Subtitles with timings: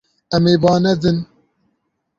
[0.35, 1.17] Em ê ba nedin.